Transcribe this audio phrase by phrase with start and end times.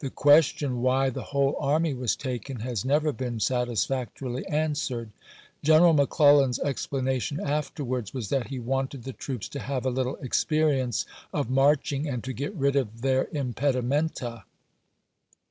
[0.00, 5.10] The question why the whole army was taken has never been satisfac torily answered.
[5.62, 11.06] General McClellan's explanation afterwards was that he wanted the troops to have a little experience
[11.32, 14.44] of marching and to" get rid of their impedimenta.